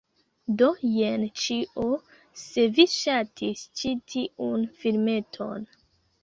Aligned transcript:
Do 0.59 0.67
jen 0.91 1.25
ĉio! 1.41 1.85
Se 2.43 2.63
vi 2.79 2.85
ŝatis 2.95 3.63
ĉi 3.83 3.93
tiun 4.15 4.65
filmeton 4.81 5.71